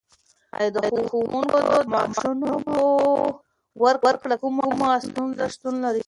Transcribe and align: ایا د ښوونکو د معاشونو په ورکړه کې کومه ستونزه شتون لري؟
ایا 0.57 0.69
د 0.75 0.77
ښوونکو 1.09 1.57
د 1.69 1.71
معاشونو 1.93 2.49
په 2.67 2.75
ورکړه 3.83 4.15
کې 4.21 4.35
کومه 4.41 4.87
ستونزه 5.07 5.45
شتون 5.53 5.75
لري؟ 5.83 5.99